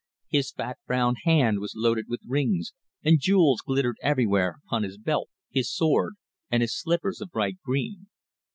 His 0.29 0.49
fat 0.49 0.79
brown 0.87 1.13
hand 1.25 1.59
was 1.59 1.73
loaded 1.75 2.05
with 2.07 2.21
rings, 2.27 2.73
and 3.03 3.19
jewels 3.19 3.61
glittered 3.61 3.97
everywhere 4.01 4.57
upon 4.65 4.81
his 4.81 4.97
belt, 4.97 5.29
his 5.51 5.71
sword, 5.71 6.15
and 6.49 6.63
his 6.63 6.75
slippers 6.75 7.21
of 7.21 7.29
bright 7.29 7.59
green. 7.63 8.07